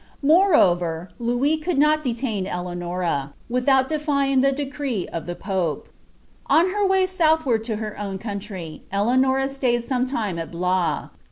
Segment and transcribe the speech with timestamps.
[0.23, 3.33] RIoreover, Louis could not detain ElesDon.
[3.41, 5.89] | without defying the decree of the pope,,
[6.47, 11.09] On her way southward to her own countrj,' Eleanors stayed »nii» (time nt Blois.